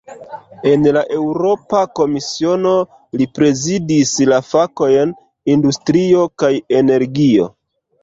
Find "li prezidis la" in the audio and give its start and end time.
3.21-4.43